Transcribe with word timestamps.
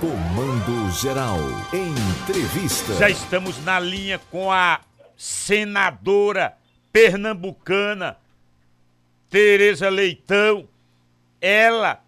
Comando 0.00 0.92
Geral. 0.92 1.38
Entrevista. 1.72 2.94
Já 2.94 3.10
estamos 3.10 3.64
na 3.64 3.80
linha 3.80 4.20
com 4.30 4.52
a 4.52 4.80
senadora 5.16 6.56
pernambucana 6.92 8.16
Tereza 9.28 9.88
Leitão. 9.88 10.68
Ela 11.40 12.00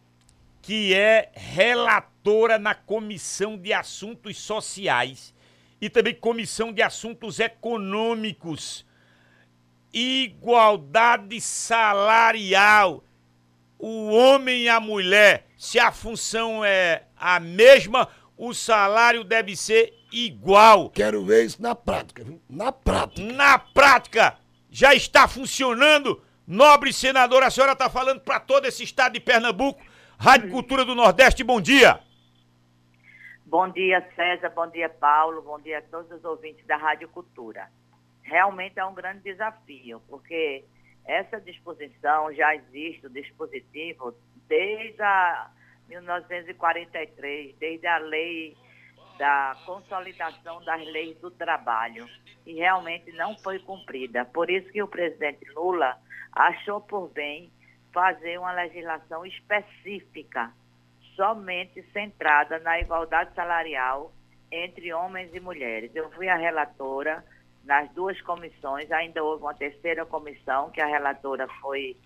que 0.62 0.94
é 0.94 1.32
relatora 1.34 2.60
na 2.60 2.76
Comissão 2.76 3.58
de 3.58 3.72
Assuntos 3.72 4.38
Sociais 4.38 5.34
e 5.80 5.90
também 5.90 6.14
Comissão 6.14 6.72
de 6.72 6.82
Assuntos 6.82 7.40
Econômicos. 7.40 8.86
Igualdade 9.92 11.40
salarial. 11.40 13.02
O 13.76 14.10
homem 14.10 14.62
e 14.62 14.68
a 14.68 14.78
mulher, 14.78 15.48
se 15.58 15.80
a 15.80 15.90
função 15.90 16.64
é 16.64 17.02
a 17.20 17.38
mesma, 17.38 18.08
o 18.36 18.54
salário 18.54 19.22
deve 19.22 19.54
ser 19.54 19.92
igual. 20.10 20.88
Quero 20.90 21.24
ver 21.24 21.44
isso 21.44 21.60
na 21.60 21.74
prática, 21.74 22.24
viu? 22.24 22.40
Na 22.48 22.72
prática. 22.72 23.32
Na 23.32 23.58
prática, 23.58 24.38
já 24.70 24.94
está 24.94 25.28
funcionando. 25.28 26.22
Nobre 26.46 26.92
senadora, 26.92 27.46
a 27.46 27.50
senhora 27.50 27.72
está 27.72 27.90
falando 27.90 28.20
para 28.22 28.40
todo 28.40 28.64
esse 28.64 28.82
estado 28.82 29.12
de 29.12 29.20
Pernambuco. 29.20 29.80
Rádio 30.18 30.50
Cultura 30.50 30.84
do 30.84 30.94
Nordeste, 30.94 31.44
bom 31.44 31.60
dia. 31.60 32.00
Bom 33.44 33.68
dia, 33.68 34.06
César. 34.16 34.50
Bom 34.50 34.66
dia, 34.68 34.88
Paulo. 34.88 35.42
Bom 35.42 35.60
dia 35.60 35.78
a 35.78 35.82
todos 35.82 36.10
os 36.10 36.24
ouvintes 36.24 36.64
da 36.66 36.76
Rádio 36.76 37.08
Cultura. 37.08 37.68
Realmente 38.22 38.78
é 38.78 38.84
um 38.84 38.94
grande 38.94 39.20
desafio, 39.20 40.00
porque 40.08 40.64
essa 41.04 41.40
disposição 41.40 42.32
já 42.32 42.54
existe, 42.54 43.06
o 43.06 43.10
dispositivo, 43.10 44.14
desde 44.46 45.02
a 45.02 45.50
1943, 45.90 47.56
desde 47.56 47.86
a 47.86 47.98
lei 47.98 48.56
da 49.18 49.56
consolidação 49.66 50.64
das 50.64 50.82
leis 50.86 51.18
do 51.18 51.30
trabalho, 51.30 52.08
e 52.46 52.54
realmente 52.54 53.12
não 53.12 53.36
foi 53.38 53.58
cumprida. 53.58 54.24
Por 54.24 54.48
isso 54.48 54.70
que 54.70 54.82
o 54.82 54.88
presidente 54.88 55.44
Lula 55.52 55.98
achou 56.32 56.80
por 56.80 57.08
bem 57.10 57.50
fazer 57.92 58.38
uma 58.38 58.52
legislação 58.52 59.26
específica, 59.26 60.52
somente 61.16 61.82
centrada 61.92 62.58
na 62.60 62.80
igualdade 62.80 63.34
salarial 63.34 64.12
entre 64.50 64.92
homens 64.92 65.34
e 65.34 65.40
mulheres. 65.40 65.94
Eu 65.94 66.10
fui 66.12 66.28
a 66.28 66.36
relatora 66.36 67.24
nas 67.64 67.90
duas 67.90 68.18
comissões, 68.22 68.90
ainda 68.90 69.22
houve 69.22 69.42
uma 69.42 69.54
terceira 69.54 70.06
comissão, 70.06 70.70
que 70.70 70.80
a 70.80 70.86
relatora 70.86 71.46
foi 71.60 71.96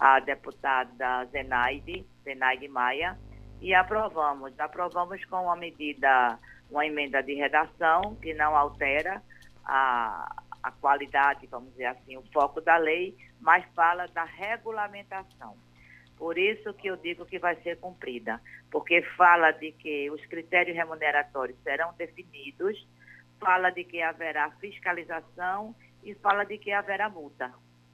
a 0.00 0.20
deputada 0.20 1.24
Zenaide, 1.26 2.06
Zenaide 2.22 2.68
Maia, 2.68 3.18
e 3.60 3.74
aprovamos. 3.74 4.58
Aprovamos 4.58 5.24
com 5.26 5.44
uma 5.44 5.56
medida, 5.56 6.38
uma 6.70 6.86
emenda 6.86 7.22
de 7.22 7.34
redação, 7.34 8.16
que 8.16 8.34
não 8.34 8.56
altera 8.56 9.22
a, 9.64 10.42
a 10.62 10.70
qualidade, 10.72 11.46
vamos 11.46 11.70
dizer 11.72 11.86
assim, 11.86 12.16
o 12.16 12.22
foco 12.32 12.60
da 12.60 12.76
lei, 12.76 13.16
mas 13.40 13.64
fala 13.74 14.06
da 14.08 14.24
regulamentação. 14.24 15.56
Por 16.16 16.36
isso 16.36 16.74
que 16.74 16.88
eu 16.88 16.96
digo 16.96 17.24
que 17.24 17.38
vai 17.38 17.54
ser 17.62 17.78
cumprida, 17.78 18.40
porque 18.70 19.02
fala 19.16 19.52
de 19.52 19.70
que 19.72 20.10
os 20.10 20.24
critérios 20.26 20.76
remuneratórios 20.76 21.56
serão 21.62 21.94
definidos, 21.96 22.86
fala 23.38 23.70
de 23.70 23.84
que 23.84 24.02
haverá 24.02 24.50
fiscalização 24.60 25.74
e 26.02 26.14
fala 26.14 26.44
de 26.44 26.58
que 26.58 26.72
haverá 26.72 27.08
multa. 27.08 27.52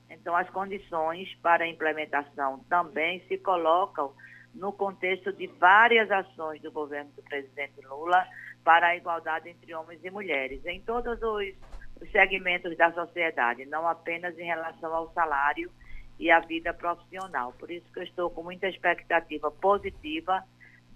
Então, 0.08 0.34
as 0.34 0.48
condições 0.50 1.34
para 1.42 1.64
a 1.64 1.68
implementação 1.68 2.60
também 2.68 3.20
se 3.28 3.36
colocam 3.38 4.14
no 4.54 4.72
contexto 4.72 5.32
de 5.32 5.46
várias 5.46 6.10
ações 6.10 6.62
do 6.62 6.70
governo 6.70 7.10
do 7.16 7.22
presidente 7.22 7.80
Lula 7.86 8.26
para 8.62 8.88
a 8.88 8.96
igualdade 8.96 9.48
entre 9.48 9.74
homens 9.74 10.00
e 10.02 10.10
mulheres, 10.10 10.64
em 10.64 10.80
todos 10.80 11.20
os, 11.20 11.54
os 12.00 12.10
segmentos 12.12 12.76
da 12.76 12.92
sociedade, 12.92 13.66
não 13.66 13.86
apenas 13.86 14.38
em 14.38 14.44
relação 14.44 14.94
ao 14.94 15.12
salário 15.12 15.70
e 16.18 16.30
à 16.30 16.40
vida 16.40 16.72
profissional. 16.72 17.52
Por 17.58 17.70
isso 17.70 17.84
que 17.92 17.98
eu 17.98 18.04
estou 18.04 18.30
com 18.30 18.42
muita 18.42 18.68
expectativa 18.68 19.50
positiva 19.50 20.42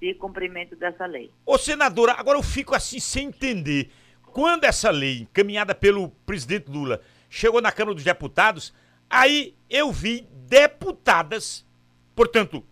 de 0.00 0.14
cumprimento 0.14 0.76
dessa 0.76 1.06
lei. 1.06 1.30
Ô 1.44 1.58
senadora, 1.58 2.12
agora 2.12 2.38
eu 2.38 2.42
fico 2.42 2.74
assim 2.74 3.00
sem 3.00 3.26
entender. 3.26 3.90
Quando 4.22 4.64
essa 4.64 4.90
lei, 4.90 5.22
encaminhada 5.22 5.74
pelo 5.74 6.10
presidente 6.24 6.70
Lula, 6.70 7.00
chegou 7.28 7.60
na 7.60 7.72
Câmara 7.72 7.94
dos 7.94 8.04
Deputados, 8.04 8.72
aí 9.10 9.56
eu 9.68 9.90
vi 9.90 10.28
deputadas, 10.48 11.66
portanto, 12.14 12.64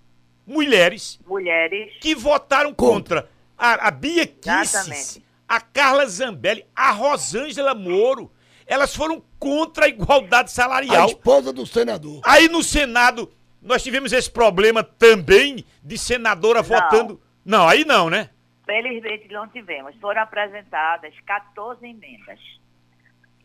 mulheres, 0.46 1.18
Mulheres, 1.26 1.92
que 2.00 2.14
votaram 2.14 2.72
contra. 2.72 3.28
A, 3.58 3.88
a 3.88 3.90
Bia 3.90 4.26
Kisses, 4.26 5.20
a 5.48 5.60
Carla 5.60 6.06
Zambelli, 6.06 6.64
a 6.74 6.90
Rosângela 6.90 7.74
Moro. 7.74 8.30
Elas 8.66 8.94
foram 8.94 9.22
contra 9.38 9.84
a 9.86 9.88
igualdade 9.88 10.50
A 10.50 10.52
salarial. 10.52 11.06
esposa 11.08 11.52
do 11.52 11.64
senador. 11.64 12.20
Aí 12.24 12.48
no 12.48 12.62
Senado, 12.62 13.32
nós 13.62 13.82
tivemos 13.82 14.12
esse 14.12 14.30
problema 14.30 14.82
também 14.82 15.64
de 15.82 15.96
senadora 15.96 16.62
Não. 16.62 16.68
votando. 16.68 17.20
Não, 17.44 17.68
aí 17.68 17.84
não, 17.84 18.10
né? 18.10 18.30
felizmente 18.66 19.28
não 19.32 19.46
tivemos. 19.48 19.94
Foram 20.00 20.22
apresentadas 20.22 21.14
14 21.24 21.86
emendas. 21.86 22.40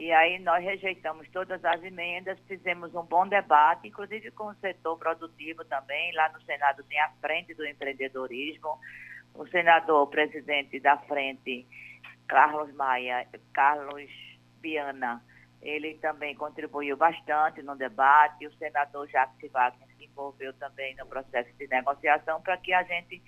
E 0.01 0.11
aí 0.11 0.39
nós 0.39 0.63
rejeitamos 0.63 1.29
todas 1.29 1.63
as 1.63 1.83
emendas, 1.83 2.39
fizemos 2.47 2.95
um 2.95 3.03
bom 3.03 3.27
debate, 3.27 3.87
inclusive 3.87 4.31
com 4.31 4.45
o 4.45 4.55
setor 4.55 4.97
produtivo 4.97 5.63
também. 5.65 6.11
Lá 6.15 6.27
no 6.29 6.41
Senado 6.41 6.83
tem 6.85 6.99
a 6.99 7.11
frente 7.21 7.53
do 7.53 7.63
empreendedorismo. 7.63 8.79
O 9.35 9.45
senador 9.49 10.07
presidente 10.07 10.79
da 10.79 10.97
frente, 10.97 11.67
Carlos 12.27 12.73
Maia, 12.73 13.27
Carlos 13.53 14.09
Biana, 14.59 15.23
ele 15.61 15.93
também 15.99 16.33
contribuiu 16.33 16.97
bastante 16.97 17.61
no 17.61 17.75
debate. 17.75 18.47
O 18.47 18.57
senador 18.57 19.07
Jacques 19.07 19.51
Wagner 19.51 19.87
se 19.95 20.05
envolveu 20.05 20.51
também 20.53 20.95
no 20.95 21.05
processo 21.05 21.55
de 21.59 21.67
negociação 21.67 22.41
para 22.41 22.57
que 22.57 22.73
a 22.73 22.81
gente 22.81 23.21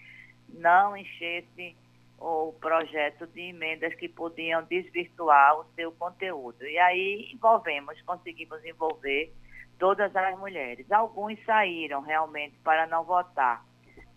não 0.49 0.97
enchesse 0.97 1.77
o 2.25 2.53
projeto 2.53 3.27
de 3.27 3.49
emendas 3.49 3.93
que 3.95 4.07
podiam 4.07 4.63
desvirtuar 4.63 5.59
o 5.59 5.65
seu 5.75 5.91
conteúdo. 5.91 6.65
E 6.65 6.79
aí 6.79 7.29
envolvemos, 7.33 8.01
conseguimos 8.03 8.63
envolver 8.63 9.33
todas 9.77 10.15
as 10.15 10.39
mulheres. 10.39 10.89
Alguns 10.89 11.37
saíram 11.43 11.99
realmente 11.99 12.55
para 12.63 12.87
não 12.87 13.03
votar, 13.03 13.65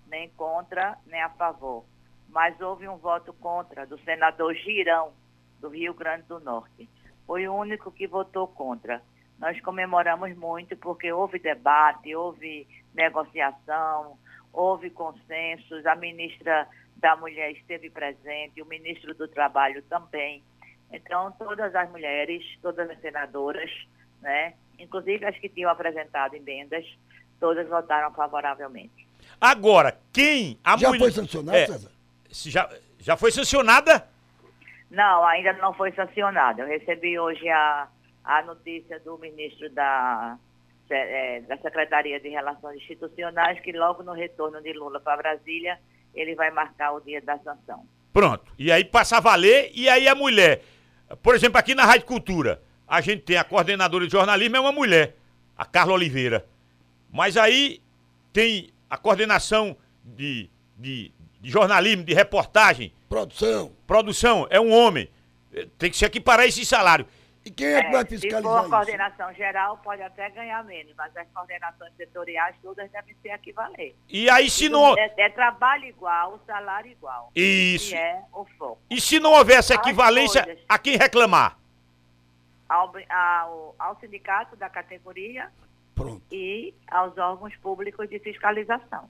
nem 0.07 0.29
contra, 0.31 0.97
nem 1.07 1.21
a 1.21 1.31
favor. 1.31 1.85
Mas 2.29 2.61
houve 2.61 2.87
um 2.87 2.97
voto 2.97 3.33
contra 3.33 3.85
do 3.85 3.99
senador 3.99 4.55
Girão, 4.55 5.13
do 5.61 5.69
Rio 5.69 5.93
Grande 5.93 6.29
do 6.29 6.39
Norte. 6.39 6.89
Foi 7.27 7.49
o 7.49 7.55
único 7.55 7.91
que 7.91 8.07
votou 8.07 8.47
contra. 8.47 9.03
Nós 9.37 9.61
comemoramos 9.63 10.33
muito 10.37 10.77
porque 10.77 11.13
houve 11.13 11.41
debate, 11.41 12.15
houve 12.15 12.69
negociação, 12.95 14.17
houve 14.53 14.91
consensos, 14.91 15.85
a 15.85 15.97
ministra 15.97 16.69
da 16.97 17.17
Mulher 17.17 17.53
esteve 17.53 17.91
presente, 17.91 18.61
o 18.63 18.67
ministro 18.67 19.15
do 19.15 19.29
Trabalho 19.29 19.83
também. 19.83 20.43
Então, 20.93 21.33
todas 21.33 21.75
as 21.75 21.91
mulheres, 21.91 22.43
todas 22.63 22.89
as 22.89 23.01
senadoras, 23.01 23.71
né, 24.23 24.55
inclusive 24.79 25.25
as 25.25 25.37
que 25.39 25.49
tinham 25.49 25.71
apresentado 25.71 26.35
emendas, 26.35 26.85
todas 27.41 27.69
votaram 27.69 28.13
favoravelmente. 28.15 29.07
Agora, 29.41 29.99
quem 30.13 30.59
a 30.65 30.77
Já 30.77 30.89
mulher- 30.89 31.01
foi 31.01 31.11
sancionado, 31.11 31.59
É, 31.59 31.67
César? 31.67 31.91
se 32.31 32.51
já, 32.51 32.71
já 32.99 33.17
foi 33.17 33.31
sancionada? 33.31 34.09
Não, 34.91 35.25
ainda 35.27 35.53
não 35.55 35.75
foi 35.75 35.93
sancionado. 35.93 36.61
Eu 36.63 36.69
recebi 36.69 37.19
hoje 37.19 37.47
a, 37.49 37.89
a 38.25 38.43
notícia 38.43 39.01
do 39.01 39.19
ministro 39.19 39.69
da, 39.71 40.39
eh, 40.89 41.41
da 41.43 41.59
Secretaria 41.59 42.21
de 42.21 42.29
Relações 42.29 42.77
Institucionais 42.81 43.59
que 43.61 43.73
logo 43.73 44.03
no 44.05 44.13
retorno 44.13 44.63
de 44.63 44.73
Lula 44.73 45.01
para 45.01 45.17
Brasília, 45.17 45.79
ele 46.17 46.35
vai 46.35 46.51
marcar 46.51 46.93
o 46.93 47.01
dia 47.01 47.21
da 47.21 47.39
sanção. 47.39 47.87
Pronto. 48.13 48.51
E 48.59 48.73
aí 48.73 48.85
passa 48.85 49.19
a 49.19 49.21
valer, 49.21 49.71
e 49.75 49.89
aí 49.89 50.09
a 50.09 50.15
mulher. 50.15 50.63
Por 51.23 51.35
exemplo, 51.35 51.59
aqui 51.59 51.75
na 51.75 51.85
Rádio 51.85 52.07
Cultura, 52.07 52.63
a 52.89 53.01
gente 53.01 53.23
tem 53.23 53.37
a 53.37 53.45
coordenadora 53.45 54.07
de 54.07 54.13
jornalismo, 54.13 54.57
é 54.57 54.61
uma 54.61 54.73
mulher, 54.73 55.15
a 55.57 55.65
Carla 55.65 55.93
Oliveira. 55.93 56.47
Mas 57.13 57.37
aí 57.37 57.81
tem 58.33 58.71
a 58.89 58.97
coordenação 58.97 59.77
de, 60.05 60.49
de, 60.77 61.13
de 61.41 61.51
jornalismo, 61.51 62.05
de 62.05 62.15
reportagem, 62.15 62.93
Produção. 63.09 63.73
produção, 63.87 64.47
é 64.51 64.59
um 64.61 64.73
homem. 64.73 65.09
Tem 65.79 65.91
que 65.91 65.97
se 65.97 66.05
equiparar 66.05 66.47
esse 66.47 66.65
salário. 66.65 67.07
E 67.47 67.51
quem 67.53 67.69
é 67.69 67.85
que 67.85 67.93
vai 67.93 68.01
se 68.03 68.17
for 68.17 68.21
fiscalizar 68.21 68.59
a 68.59 68.61
isso? 68.63 68.71
coordenação 68.71 69.33
geral, 69.35 69.79
pode 69.79 70.03
até 70.03 70.29
ganhar 70.31 70.65
menos, 70.65 70.93
mas 70.97 71.17
as 71.17 71.29
coordenações 71.33 71.95
setoriais 71.97 72.57
todas 72.61 72.91
devem 72.91 73.15
ser 73.23 73.29
equivalentes. 73.29 73.95
E 74.09 74.29
aí 74.29 74.51
se 74.51 74.69
não. 74.69 74.99
É, 74.99 75.15
é 75.17 75.29
trabalho 75.29 75.85
igual, 75.85 76.41
salário 76.45 76.91
igual. 76.91 77.31
Isso. 77.37 77.91
Que 77.91 77.95
é 77.95 78.21
o 78.33 78.45
foco. 78.59 78.81
E 78.91 79.01
se 79.01 79.21
não 79.21 79.31
houver 79.31 79.61
essa 79.61 79.75
equivalência, 79.75 80.43
coisas. 80.43 80.65
a 80.69 80.77
quem 80.77 80.97
reclamar? 80.97 81.57
Ao, 82.69 82.93
ao, 83.09 83.77
ao 83.79 84.01
sindicato 84.01 84.57
da 84.57 84.69
categoria 84.69 85.49
Pronto. 85.95 86.21
e 86.33 86.75
aos 86.91 87.17
órgãos 87.17 87.55
públicos 87.59 88.09
de 88.09 88.19
fiscalização. 88.19 89.09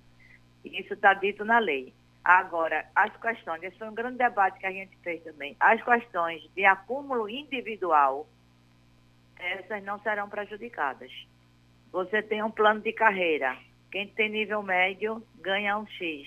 Isso 0.63 0.93
está 0.93 1.15
dito 1.15 1.43
na 1.43 1.59
lei. 1.59 1.95
Agora, 2.27 2.85
as 2.93 3.17
questões, 3.19 3.63
esse 3.63 3.79
foi 3.79 3.89
um 3.89 3.95
grande 3.95 4.19
debate 4.19 4.59
que 4.59 4.67
a 4.67 4.73
gente 4.73 4.97
fez 4.99 5.23
também. 5.23 5.55
As 5.61 5.81
questões 5.81 6.43
de 6.57 6.65
acúmulo 6.65 7.29
individual, 7.29 8.27
essas 9.39 9.81
não 9.85 10.01
serão 10.01 10.29
prejudicadas. 10.29 11.13
Você 11.93 12.21
tem 12.23 12.43
um 12.43 12.51
plano 12.51 12.81
de 12.81 12.93
carreira. 12.93 13.57
Quem 13.93 14.09
tem 14.09 14.29
nível 14.29 14.61
médio 14.61 15.25
ganha 15.37 15.79
um 15.79 15.87
X. 15.87 16.27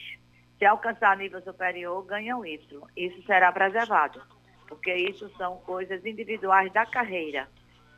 Se 0.58 0.64
alcançar 0.64 1.18
nível 1.18 1.42
superior, 1.42 2.02
ganha 2.06 2.38
um 2.38 2.46
Y. 2.46 2.82
Isso 2.96 3.22
será 3.24 3.52
preservado, 3.52 4.22
porque 4.70 4.96
isso 4.96 5.30
são 5.36 5.58
coisas 5.58 6.06
individuais 6.06 6.72
da 6.72 6.86
carreira. 6.86 7.46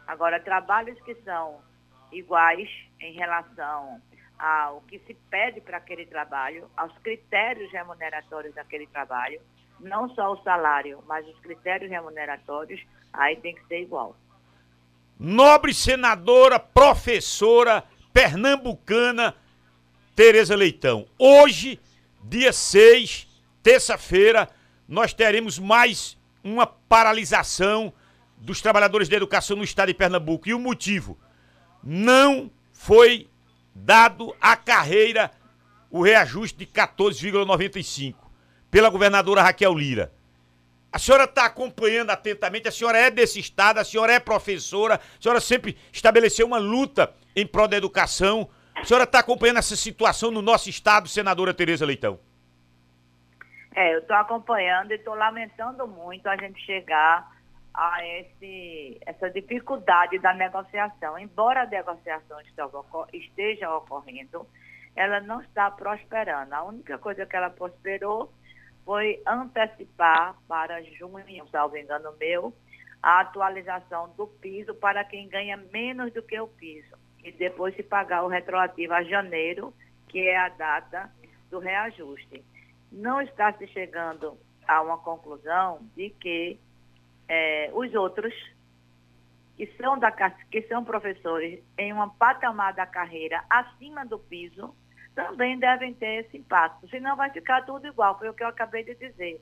Agora, 0.08 0.40
trabalhos 0.40 1.00
que 1.02 1.14
são 1.22 1.62
iguais 2.12 2.68
em 3.00 3.14
relação 3.14 4.02
ao 4.42 4.82
que 4.82 4.98
se 5.06 5.14
pede 5.30 5.62
para 5.62 5.78
aquele 5.78 6.04
trabalho, 6.08 6.68
aos 6.76 6.92
critérios 6.98 7.72
remuneratórios 7.72 8.56
daquele 8.56 8.88
trabalho, 8.88 9.40
não 9.80 10.10
só 10.16 10.34
o 10.34 10.42
salário, 10.42 11.04
mas 11.08 11.28
os 11.28 11.40
critérios 11.42 11.92
remuneratórios, 11.92 12.82
aí 13.14 13.36
tem 13.36 13.54
que 13.54 13.64
ser 13.68 13.82
igual. 13.82 14.16
Nobre 15.20 15.76
senadora, 15.76 16.60
professora 16.60 17.84
pernambucana 18.12 19.36
Tereza 20.16 20.56
Leitão. 20.56 21.08
Hoje, 21.20 21.80
dia 22.24 22.52
6, 22.52 23.28
terça-feira, 23.62 24.50
nós 24.88 25.14
teremos 25.14 25.60
mais 25.60 26.18
uma 26.44 26.66
paralisação 26.66 27.94
dos 28.38 28.60
trabalhadores 28.60 29.08
da 29.08 29.18
educação 29.18 29.56
no 29.56 29.64
estado 29.64 29.90
de 29.90 29.94
Pernambuco. 29.94 30.50
E 30.50 30.54
o 30.56 30.60
motivo? 30.60 31.16
Não 31.84 32.50
foi 32.74 33.30
dado 33.74 34.36
à 34.40 34.56
carreira 34.56 35.32
o 35.90 36.02
reajuste 36.02 36.58
de 36.58 36.66
14,95 36.66 38.16
pela 38.70 38.90
governadora 38.90 39.42
Raquel 39.42 39.74
Lira. 39.74 40.12
A 40.92 41.00
senhora 41.00 41.24
está 41.24 41.46
acompanhando 41.46 42.10
atentamente, 42.10 42.68
a 42.68 42.72
senhora 42.72 42.98
é 42.98 43.10
desse 43.10 43.40
estado, 43.40 43.78
a 43.78 43.84
senhora 43.84 44.14
é 44.14 44.20
professora, 44.20 44.96
a 44.96 45.22
senhora 45.22 45.40
sempre 45.40 45.78
estabeleceu 45.92 46.46
uma 46.46 46.58
luta 46.58 47.14
em 47.36 47.48
prol 47.48 47.68
da 47.68 47.78
educação. 47.78 48.50
A 48.76 48.84
senhora 48.84 49.06
está 49.06 49.20
acompanhando 49.20 49.58
essa 49.58 49.76
situação 49.76 50.32
no 50.32 50.42
nosso 50.42 50.70
estado, 50.70 51.08
senadora 51.08 51.54
Tereza 51.54 51.86
Leitão? 51.86 52.20
É, 53.74 53.94
eu 53.94 54.00
estou 54.00 54.18
acompanhando 54.18 54.92
e 54.92 54.96
estou 54.96 55.16
lamentando 55.16 55.88
muito 55.88 56.28
a 56.28 56.36
gente 56.36 56.60
chegar 56.66 57.32
a 57.74 58.06
esse, 58.06 59.00
essa 59.06 59.30
dificuldade 59.30 60.20
da 60.20 60.34
negociação. 60.34 61.18
Embora 61.18 61.64
a 61.64 61.68
negociação 61.68 62.38
esteja 63.14 63.74
ocorrendo, 63.76 64.46
ela 64.96 65.22
não 65.22 65.42
está 65.42 65.72
prosperando. 65.72 66.54
A 66.54 66.64
única 66.64 66.98
coisa 66.98 67.26
que 67.26 67.36
ela 67.36 67.50
prosperou 67.50 68.32
foi 68.84 69.22
antecipar 69.26 70.36
para 70.48 70.84
junho, 70.84 71.48
salvo 71.50 71.78
engano 71.78 72.14
meu, 72.20 72.54
a 73.02 73.22
atualização 73.22 74.10
do 74.18 74.28
piso 74.28 74.76
para 74.76 75.04
quem 75.04 75.28
ganha 75.28 75.58
menos 75.72 76.14
do 76.14 76.22
que 76.22 76.40
o 76.40 76.48
piso. 76.48 76.96
E 77.24 77.32
depois 77.32 77.76
se 77.76 77.84
pagar 77.84 78.24
o 78.24 78.28
retroativo 78.28 78.94
a 78.94 79.04
janeiro, 79.04 79.74
que 80.08 80.28
é 80.28 80.38
a 80.38 80.50
data 80.50 81.10
do 81.50 81.60
reajuste. 81.60 82.44
Não 82.92 83.22
está 83.22 83.54
se 83.54 83.68
chegando 83.68 84.38
a 84.68 84.82
uma 84.82 84.98
conclusão 84.98 85.80
de 85.96 86.10
que 86.10 86.60
é, 87.34 87.72
os 87.74 87.96
outros 87.96 88.34
que 89.56 89.66
são, 89.78 89.98
da, 89.98 90.12
que 90.12 90.62
são 90.64 90.84
professores 90.84 91.64
em 91.78 91.94
uma 91.94 92.10
patamar 92.10 92.74
da 92.74 92.86
carreira 92.86 93.42
acima 93.50 94.06
do 94.06 94.20
piso 94.20 94.76
também 95.16 95.58
devem 95.58 95.94
ter 95.94 96.26
esse 96.26 96.38
impacto. 96.38 96.90
Senão 96.90 97.16
vai 97.16 97.30
ficar 97.30 97.62
tudo 97.66 97.88
igual, 97.88 98.20
foi 98.20 98.28
o 98.28 98.34
que 98.34 98.44
eu 98.44 98.50
acabei 98.50 98.84
de 98.84 98.96
dizer. 98.96 99.40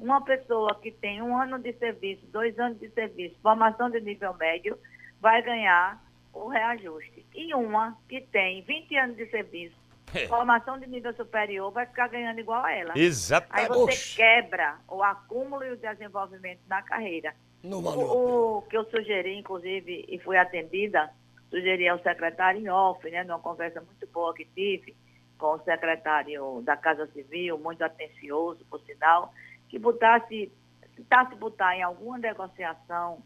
Uma 0.00 0.20
pessoa 0.24 0.74
que 0.80 0.90
tem 0.90 1.22
um 1.22 1.36
ano 1.40 1.60
de 1.60 1.72
serviço, 1.74 2.26
dois 2.26 2.58
anos 2.58 2.80
de 2.80 2.88
serviço, 2.90 3.38
formação 3.40 3.88
de 3.88 4.00
nível 4.00 4.34
médio, 4.34 4.76
vai 5.20 5.40
ganhar 5.40 6.02
o 6.32 6.48
reajuste. 6.48 7.24
E 7.34 7.54
uma 7.54 7.96
que 8.08 8.20
tem 8.20 8.62
20 8.62 8.96
anos 8.96 9.16
de 9.16 9.26
serviço, 9.26 9.76
é. 10.14 10.26
formação 10.26 10.78
de 10.78 10.86
nível 10.86 11.14
superior, 11.14 11.70
vai 11.70 11.86
ficar 11.86 12.08
ganhando 12.08 12.40
igual 12.40 12.64
a 12.64 12.72
ela. 12.72 12.92
Exatamente. 12.96 13.60
Aí 13.60 13.68
você 13.68 14.16
quebra 14.16 14.76
o 14.88 15.02
acúmulo 15.02 15.64
e 15.64 15.72
o 15.72 15.76
desenvolvimento 15.76 16.60
na 16.68 16.82
carreira. 16.82 17.34
Valeu 17.62 18.06
o, 18.06 18.58
o 18.58 18.62
que 18.62 18.76
eu 18.76 18.84
sugeri, 18.84 19.36
inclusive, 19.36 20.04
e 20.08 20.18
fui 20.20 20.36
atendida, 20.36 21.10
sugeri 21.50 21.88
ao 21.88 21.98
secretário 22.00 22.60
em 22.60 22.68
off, 22.68 23.08
né, 23.10 23.24
numa 23.24 23.38
conversa 23.38 23.80
muito 23.80 24.06
boa 24.08 24.34
que 24.34 24.44
tive 24.44 24.96
com 25.38 25.54
o 25.54 25.60
secretário 25.60 26.60
da 26.62 26.76
Casa 26.76 27.06
Civil, 27.12 27.58
muito 27.58 27.82
atencioso, 27.82 28.64
por 28.68 28.80
sinal, 28.80 29.32
que 29.68 29.78
botasse, 29.78 30.50
tentasse 30.96 31.36
botar 31.36 31.76
em 31.76 31.82
alguma 31.82 32.18
negociação 32.18 33.22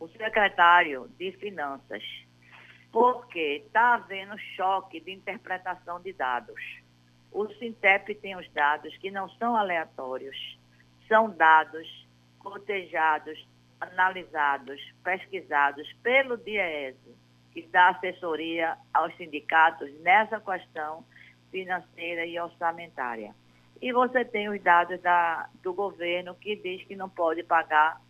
o 0.00 0.08
secretário 0.08 1.08
de 1.18 1.32
Finanças 1.32 2.02
porque 2.94 3.64
está 3.66 3.94
havendo 3.94 4.38
choque 4.54 5.00
de 5.00 5.10
interpretação 5.10 6.00
de 6.00 6.12
dados. 6.12 6.54
O 7.32 7.48
Sintep 7.54 8.14
tem 8.14 8.36
os 8.36 8.48
dados 8.52 8.96
que 8.98 9.10
não 9.10 9.28
são 9.30 9.56
aleatórios, 9.56 10.36
são 11.08 11.28
dados 11.28 12.06
cotejados, 12.38 13.48
analisados, 13.80 14.80
pesquisados 15.02 15.92
pelo 16.04 16.36
DIEESE, 16.36 17.16
que 17.52 17.62
dá 17.62 17.88
assessoria 17.88 18.78
aos 18.92 19.12
sindicatos 19.16 19.92
nessa 20.02 20.38
questão 20.38 21.04
financeira 21.50 22.24
e 22.24 22.38
orçamentária. 22.38 23.34
E 23.82 23.92
você 23.92 24.24
tem 24.24 24.48
os 24.48 24.62
dados 24.62 25.02
da, 25.02 25.48
do 25.64 25.74
governo 25.74 26.36
que 26.36 26.54
diz 26.54 26.86
que 26.86 26.94
não 26.94 27.10
pode 27.10 27.42
pagar 27.42 28.00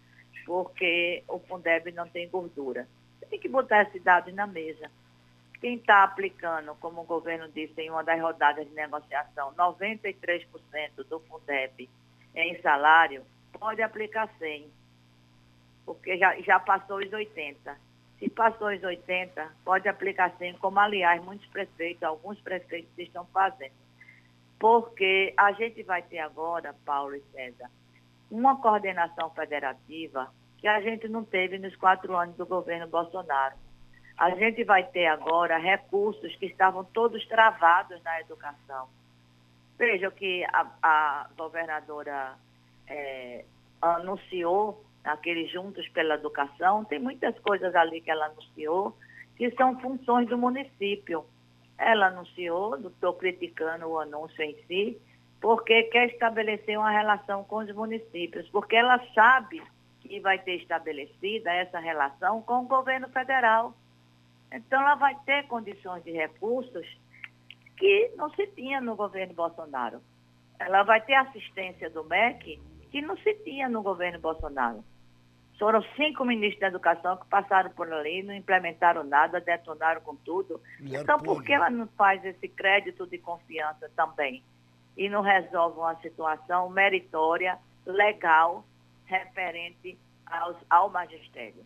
porque 0.45 1.25
o 1.27 1.39
Fundeb 1.39 1.91
não 1.93 2.07
tem 2.07 2.29
gordura 2.29 2.87
tem 3.35 3.41
que 3.41 3.49
botar 3.49 3.83
esses 3.83 4.01
dados 4.03 4.33
na 4.33 4.47
mesa. 4.47 4.89
Quem 5.61 5.75
está 5.75 6.05
aplicando, 6.05 6.75
como 6.77 7.01
o 7.01 7.05
governo 7.05 7.49
disse 7.49 7.81
em 7.81 7.91
uma 7.91 8.05
das 8.05 8.21
rodadas 8.21 8.65
de 8.69 8.73
negociação, 8.75 9.53
93% 9.55 10.15
do 11.09 11.19
Fundeb 11.21 11.91
em 12.35 12.61
salário, 12.61 13.25
pode 13.59 13.83
aplicar 13.83 14.29
100, 14.39 14.71
porque 15.85 16.17
já, 16.17 16.41
já 16.43 16.61
passou 16.61 16.99
os 16.99 17.13
80. 17.13 17.77
Se 18.21 18.31
passou 18.31 18.69
os 18.69 18.83
80, 18.83 19.53
pode 19.65 19.89
aplicar 19.89 20.31
100, 20.39 20.55
como 20.59 20.79
aliás 20.79 21.23
muitos 21.25 21.47
prefeitos, 21.49 22.05
alguns 22.05 22.41
prefeitos 22.41 22.97
estão 22.97 23.27
fazendo. 23.27 23.75
Porque 24.61 25.35
a 25.37 25.51
gente 25.53 25.83
vai 25.83 26.03
ter 26.03 26.21
agora, 26.21 26.75
Paulo 26.85 27.17
e 27.17 27.23
César, 27.33 27.69
uma 28.31 28.61
coordenação 28.61 29.31
federativa 29.31 30.33
que 30.65 30.69
a 30.69 30.81
gente 30.81 31.07
não 31.09 31.23
teve 31.23 31.59
nos 31.59 31.77
quatro 31.77 32.17
anos 32.17 32.37
do 32.37 32.47
governo 32.47 32.87
Bolsonaro. 32.89 33.55
A 34.17 34.31
gente 34.31 34.65
vai 34.65 34.83
ter 34.83 35.09
agora 35.09 35.59
recursos 35.59 36.35
que 36.37 36.47
estavam 36.47 36.83
todos 36.85 37.23
travados 37.27 38.03
na 38.03 38.19
educação. 38.23 38.89
Veja 39.77 40.11
que 40.11 40.43
a, 40.45 40.67
a 40.83 41.29
governadora 41.37 42.33
é, 42.89 43.45
anunciou, 43.83 44.83
aqueles 45.05 45.53
Juntos 45.53 45.87
pela 45.89 46.15
Educação, 46.15 46.83
tem 46.87 46.99
muitas 46.99 47.39
coisas 47.41 47.75
ali 47.75 48.01
que 48.01 48.11
ela 48.11 48.25
anunciou 48.25 48.97
que 49.37 49.51
são 49.57 49.79
funções 49.81 50.27
do 50.31 50.39
município. 50.39 51.27
Ela 51.77 52.07
anunciou, 52.07 52.77
estou 52.77 53.13
criticando 53.13 53.87
o 53.87 54.01
anúncio 54.01 54.43
em 54.43 54.57
si, 54.67 54.99
porque 55.43 55.83
quer 55.83 56.07
estabelecer 56.07 56.79
uma 56.79 56.91
relação 56.91 57.45
com 57.45 57.57
os 57.57 57.71
municípios, 57.75 58.49
porque 58.49 58.77
ela 58.77 58.99
sabe 59.13 59.63
que 60.09 60.21
vai 60.21 60.39
ter 60.39 60.57
estabelecida 60.57 61.51
essa 61.53 61.79
relação 61.79 62.43
com 62.43 62.61
o 62.61 62.67
governo 62.67 63.09
federal. 63.09 63.75
Então, 64.53 64.81
ela 64.81 64.95
vai 64.95 65.17
ter 65.25 65.47
condições 65.47 66.05
de 66.05 66.13
recursos 66.13 66.87
que 67.77 68.13
não 68.17 68.31
se 68.31 68.47
tinha 68.49 68.81
no 68.81 68.95
governo 68.95 69.35
Bolsonaro. 69.35 70.01
Ela 70.59 70.83
vai 70.85 71.01
ter 71.01 71.15
assistência 71.15 71.91
do 71.91 72.05
MEC 72.05 72.61
que 72.91 73.03
não 73.03 73.17
se 73.17 73.35
tinha 73.43 73.69
no 73.69 73.83
governo 73.83 74.21
Bolsonaro. 74.21 74.85
Foram 75.59 75.83
cinco 75.97 76.25
ministros 76.25 76.61
da 76.61 76.69
educação 76.69 77.17
que 77.17 77.27
passaram 77.27 77.71
por 77.71 77.93
ali, 77.93 78.23
não 78.23 78.35
implementaram 78.35 79.05
nada, 79.05 79.41
detonaram 79.41 80.01
com 80.01 80.15
tudo. 80.17 80.61
Então, 80.81 81.19
por 81.19 81.43
que 81.43 81.53
ela 81.53 81.71
não 81.71 81.87
faz 81.89 82.25
esse 82.25 82.49
crédito 82.49 83.07
de 83.07 83.19
confiança 83.19 83.91
também? 83.97 84.43
E 84.97 85.09
não 85.09 85.23
resolve 85.23 85.79
uma 85.79 85.95
situação 85.97 86.69
meritória, 86.71 87.59
legal, 87.87 88.65
referente 89.07 89.99
aos, 90.27 90.57
ao 90.69 90.91
magistério. 90.91 91.65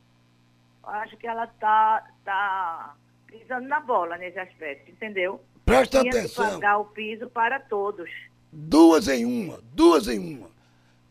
Eu 0.82 0.90
acho 0.90 1.16
que 1.16 1.26
ela 1.26 1.44
está 1.44 2.10
tá 2.24 2.96
pisando 3.26 3.68
na 3.68 3.80
bola 3.80 4.16
nesse 4.16 4.38
aspecto, 4.38 4.90
entendeu? 4.90 5.42
Presta 5.64 6.00
Tinha 6.00 6.12
atenção. 6.12 6.52
pagar 6.52 6.78
o 6.78 6.86
piso 6.86 7.28
para 7.28 7.60
todos. 7.60 8.08
Duas 8.50 9.06
em 9.08 9.24
uma, 9.24 9.60
duas 9.72 10.08
em 10.08 10.18
uma. 10.18 10.50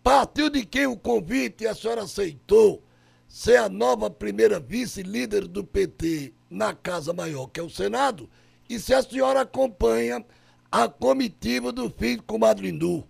Partiu 0.01 0.50
de 0.50 0.65
quem 0.65 0.88
o 0.88 0.98
convite 0.98 1.67
a 1.67 1.75
senhora 1.75 2.03
aceitou 2.03 2.81
ser 3.27 3.57
a 3.57 3.69
nova 3.69 4.10
primeira 4.10 4.60
vice-líder 4.60 5.48
do 5.48 5.63
PT 5.63 6.34
na 6.50 6.74
Casa 6.74 7.13
Maior, 7.13 7.48
que 7.48 7.60
é 7.60 7.63
o 7.63 7.69
Senado, 7.69 8.29
e 8.69 8.79
se 8.79 8.93
a 8.93 9.03
senhora 9.03 9.41
acompanha 9.41 10.25
a 10.72 10.88
comitiva 10.88 11.72
do 11.72 11.89
filho 11.89 12.24
com 12.24 12.38
Madrindu? 12.38 13.07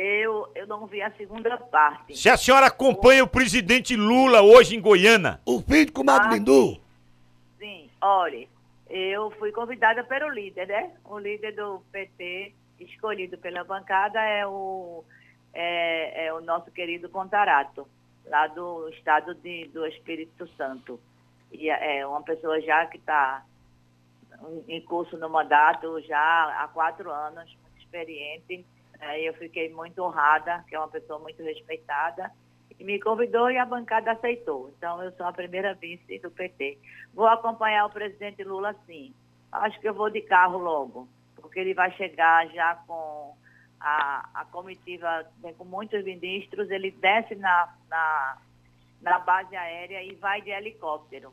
Eu, 0.00 0.48
eu 0.54 0.64
não 0.64 0.86
vi 0.86 1.02
a 1.02 1.10
segunda 1.10 1.56
parte. 1.56 2.16
Se 2.16 2.30
a 2.30 2.36
senhora 2.36 2.66
acompanha 2.66 3.24
o 3.24 3.28
presidente 3.28 3.96
Lula 3.96 4.40
hoje 4.42 4.76
em 4.76 4.80
Goiânia, 4.80 5.40
O 5.44 5.60
filho 5.60 5.92
com 5.92 6.04
Madrindu? 6.04 6.80
Sim, 7.58 7.90
olha, 8.00 8.46
eu 8.88 9.28
fui 9.32 9.50
convidada 9.50 10.04
pelo 10.04 10.28
líder, 10.28 10.68
né? 10.68 10.92
O 11.04 11.18
líder 11.18 11.56
do 11.56 11.82
PT, 11.90 12.54
escolhido 12.78 13.38
pela 13.38 13.64
bancada, 13.64 14.20
é 14.22 14.46
o, 14.46 15.02
é, 15.52 16.26
é 16.26 16.32
o 16.32 16.40
nosso 16.42 16.70
querido 16.70 17.08
Contarato, 17.08 17.84
lá 18.26 18.46
do 18.46 18.88
estado 18.90 19.34
de, 19.34 19.66
do 19.74 19.84
Espírito 19.84 20.48
Santo. 20.56 21.00
E 21.50 21.68
é 21.70 22.06
uma 22.06 22.22
pessoa 22.22 22.60
já 22.60 22.86
que 22.86 22.98
está 22.98 23.44
em 24.68 24.80
curso 24.82 25.18
no 25.18 25.28
mandato 25.28 26.00
já 26.02 26.62
há 26.62 26.68
quatro 26.68 27.10
anos, 27.10 27.52
muito 27.62 27.80
experiente. 27.80 28.64
É, 29.00 29.20
eu 29.20 29.34
fiquei 29.34 29.72
muito 29.72 30.02
honrada, 30.02 30.64
que 30.68 30.74
é 30.74 30.78
uma 30.78 30.88
pessoa 30.88 31.18
muito 31.18 31.42
respeitada, 31.42 32.30
e 32.78 32.84
me 32.84 33.00
convidou 33.00 33.50
e 33.50 33.58
a 33.58 33.64
bancada 33.64 34.12
aceitou. 34.12 34.72
Então, 34.76 35.02
eu 35.02 35.12
sou 35.12 35.26
a 35.26 35.32
primeira 35.32 35.74
vice 35.74 36.18
do 36.18 36.30
PT. 36.30 36.78
Vou 37.14 37.26
acompanhar 37.26 37.86
o 37.86 37.90
presidente 37.90 38.42
Lula, 38.44 38.74
sim. 38.86 39.14
Acho 39.50 39.80
que 39.80 39.88
eu 39.88 39.94
vou 39.94 40.10
de 40.10 40.20
carro 40.22 40.58
logo, 40.58 41.08
porque 41.36 41.60
ele 41.60 41.74
vai 41.74 41.90
chegar 41.92 42.46
já 42.48 42.74
com 42.86 43.34
a, 43.80 44.28
a 44.34 44.44
comitiva, 44.46 45.26
né, 45.42 45.54
com 45.56 45.64
muitos 45.64 46.04
ministros, 46.04 46.70
ele 46.70 46.90
desce 46.90 47.34
na, 47.36 47.74
na, 47.88 48.38
na 49.00 49.18
base 49.20 49.56
aérea 49.56 50.02
e 50.02 50.14
vai 50.16 50.42
de 50.42 50.50
helicóptero. 50.50 51.32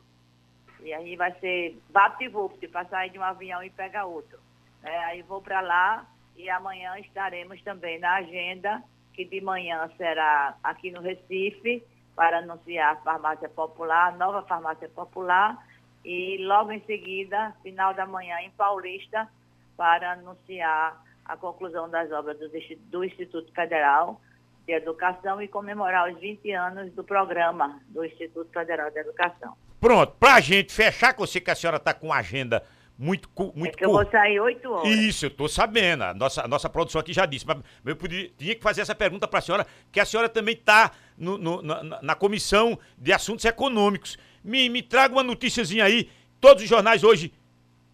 E 0.80 0.92
aí 0.92 1.16
vai 1.16 1.32
ser 1.40 1.78
vapt-vupt, 1.90 2.68
para 2.68 2.86
sair 2.86 3.10
de 3.10 3.18
um 3.18 3.22
avião 3.22 3.62
e 3.62 3.70
pegar 3.70 4.04
outro. 4.04 4.38
É, 4.82 5.04
aí 5.04 5.22
vou 5.22 5.42
para 5.42 5.60
lá 5.60 6.06
e 6.36 6.48
amanhã 6.50 6.98
estaremos 6.98 7.60
também 7.62 7.98
na 7.98 8.16
agenda, 8.16 8.82
que 9.12 9.24
de 9.24 9.40
manhã 9.40 9.88
será 9.96 10.56
aqui 10.62 10.90
no 10.90 11.00
Recife, 11.00 11.82
para 12.14 12.38
anunciar 12.38 12.94
a 12.94 12.96
farmácia 12.96 13.48
popular, 13.48 14.08
a 14.08 14.16
nova 14.16 14.42
farmácia 14.42 14.88
popular, 14.88 15.56
e 16.04 16.38
logo 16.44 16.72
em 16.72 16.80
seguida, 16.84 17.54
final 17.62 17.92
da 17.92 18.06
manhã, 18.06 18.36
em 18.40 18.50
Paulista, 18.50 19.28
para 19.76 20.12
anunciar 20.12 21.02
a 21.24 21.36
conclusão 21.36 21.90
das 21.90 22.10
obras 22.12 22.38
do, 22.38 23.04
Instituto 23.04 23.52
Federal 23.52 24.20
de 24.64 24.72
Educação 24.72 25.42
e 25.42 25.48
comemorar 25.48 26.10
os 26.10 26.18
20 26.18 26.50
anos 26.52 26.92
do 26.92 27.04
programa 27.04 27.80
do 27.88 28.04
Instituto 28.04 28.50
Federal 28.52 28.90
de 28.90 28.98
Educação. 28.98 29.56
pronto, 29.80 30.12
pra 30.18 30.40
gente 30.40 30.72
fechar, 30.72 31.14
eu 31.18 31.26
sei 31.26 31.40
que 31.40 31.50
a 31.50 31.54
senhora 31.54 31.78
tá 31.78 31.92
com 31.92 32.06
uma 32.06 32.16
agenda 32.16 32.64
muito, 32.98 33.28
cu- 33.28 33.52
É 33.54 33.58
muito 33.58 33.76
que 33.76 33.84
eu 33.84 33.90
vou 33.92 34.08
sair 34.10 34.40
8 34.40 34.70
horas. 34.72 34.88
Isso, 34.90 35.26
eu 35.26 35.30
tô 35.30 35.48
sabendo. 35.48 36.02
A 36.04 36.14
nossa, 36.14 36.44
a 36.44 36.48
nossa 36.48 36.68
produção 36.68 37.00
aqui 37.00 37.12
já 37.12 37.26
disse. 37.26 37.46
Mas 37.46 37.58
eu 37.84 37.96
podia, 37.96 38.30
tinha 38.38 38.54
que 38.54 38.62
fazer 38.62 38.80
essa 38.80 38.94
pergunta 38.94 39.28
para 39.28 39.38
a 39.38 39.42
senhora, 39.42 39.66
que 39.92 40.00
a 40.00 40.04
senhora 40.04 40.28
também 40.28 40.54
está 40.54 40.92
na, 41.16 41.82
na- 41.82 42.02
na 42.02 42.14
comissão 42.14 42.78
de 42.96 43.12
assuntos 43.12 43.44
econômicos. 43.44 44.16
Me, 44.42 44.68
me 44.68 44.82
traga 44.82 45.14
uma 45.14 45.22
noticiazinha 45.22 45.84
aí. 45.84 46.08
Todos 46.40 46.62
os 46.62 46.68
jornais 46.68 47.02
hoje, 47.04 47.32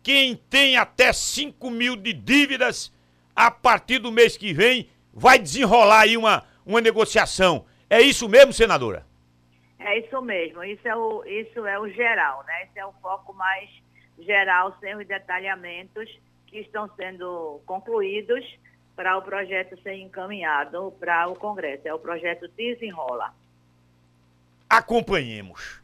quem 0.02 0.36
tem 0.36 0.76
até 0.76 1.12
5 1.12 1.70
mil 1.70 1.96
de 1.96 2.12
dívidas, 2.12 2.92
a 3.34 3.50
partir 3.50 3.98
do 3.98 4.12
mês 4.12 4.36
que 4.36 4.52
vem, 4.52 4.88
vai 5.12 5.38
desenrolar 5.38 6.00
aí 6.00 6.16
uma, 6.16 6.44
uma 6.66 6.80
negociação. 6.80 7.64
É 7.88 8.00
isso 8.00 8.28
mesmo, 8.28 8.52
senadora? 8.52 9.06
É 9.78 9.98
isso 9.98 10.22
mesmo, 10.22 10.62
isso 10.62 10.86
é 10.86 10.94
o, 10.94 11.24
isso 11.24 11.66
é 11.66 11.78
o 11.78 11.88
geral, 11.88 12.44
né? 12.46 12.64
Esse 12.64 12.78
é 12.78 12.86
o 12.86 12.92
foco 13.02 13.32
mais 13.34 13.68
geral, 14.24 14.76
sem 14.80 14.96
os 14.96 15.06
detalhamentos 15.06 16.08
que 16.46 16.58
estão 16.58 16.88
sendo 16.96 17.60
concluídos 17.66 18.44
para 18.94 19.16
o 19.16 19.22
projeto 19.22 19.80
ser 19.82 19.94
encaminhado 19.94 20.92
para 21.00 21.28
o 21.28 21.34
Congresso. 21.34 21.88
É 21.88 21.94
o 21.94 21.98
projeto 21.98 22.48
Desenrola. 22.48 23.34
acompanhemos. 24.68 25.80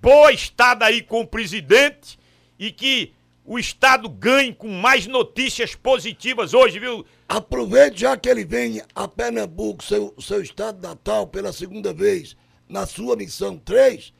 Boa 0.00 0.32
estada 0.32 0.84
aí 0.84 1.02
com 1.02 1.22
o 1.22 1.26
presidente 1.26 2.18
e 2.58 2.70
que 2.70 3.14
o 3.44 3.58
Estado 3.58 4.08
ganhe 4.08 4.54
com 4.54 4.68
mais 4.68 5.06
notícias 5.06 5.74
positivas 5.74 6.52
hoje, 6.52 6.78
viu? 6.78 7.06
Aproveite 7.26 8.00
já 8.00 8.16
que 8.16 8.28
ele 8.28 8.44
vem 8.44 8.82
a 8.94 9.08
Pernambuco, 9.08 9.82
seu, 9.82 10.14
seu 10.20 10.42
estado 10.42 10.86
natal, 10.86 11.26
pela 11.26 11.52
segunda 11.52 11.92
vez, 11.92 12.36
na 12.68 12.86
sua 12.86 13.16
missão 13.16 13.56
3. 13.56 14.12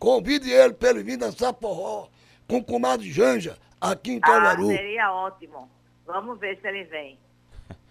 Convide 0.00 0.50
ele 0.50 0.74
para 0.74 0.90
ele 0.90 1.02
vir 1.04 1.16
dançar 1.16 1.54
forró 1.54 2.08
com 2.50 2.58
o 2.58 2.64
comadre 2.64 3.10
Janja, 3.12 3.56
aqui 3.80 4.10
em 4.14 4.18
Ah, 4.18 4.26
Caruaru. 4.26 4.66
seria 4.66 5.12
ótimo. 5.12 5.70
Vamos 6.04 6.38
ver 6.40 6.58
se 6.60 6.66
ele 6.66 6.82
vem. 6.84 7.16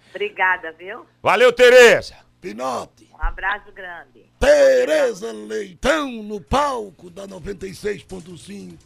Obrigada, 0.10 0.74
viu? 0.74 1.06
Valeu, 1.24 1.54
Tereza. 1.54 2.16
Pinote. 2.42 3.10
Um 3.14 3.22
abraço 3.22 3.72
grande. 3.72 4.30
Tereza 4.40 5.32
Leitão 5.32 6.12
no 6.24 6.42
palco 6.42 7.10
da 7.10 7.26
96.5. 7.28 8.78